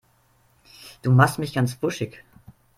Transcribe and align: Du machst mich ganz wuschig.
Du 1.03 1.11
machst 1.11 1.37
mich 1.37 1.53
ganz 1.53 1.79
wuschig. 1.83 2.23